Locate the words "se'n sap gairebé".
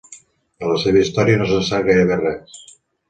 1.51-2.21